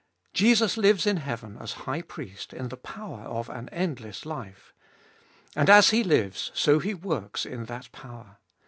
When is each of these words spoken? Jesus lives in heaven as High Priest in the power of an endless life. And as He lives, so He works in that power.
Jesus 0.33 0.77
lives 0.77 1.05
in 1.05 1.17
heaven 1.17 1.57
as 1.59 1.73
High 1.85 2.01
Priest 2.01 2.53
in 2.53 2.69
the 2.69 2.75
power 2.75 3.19
of 3.21 3.49
an 3.49 3.69
endless 3.69 4.25
life. 4.25 4.73
And 5.55 5.69
as 5.69 5.91
He 5.91 6.03
lives, 6.03 6.49
so 6.55 6.79
He 6.79 6.95
works 6.95 7.45
in 7.45 7.65
that 7.65 7.91
power. 7.91 8.37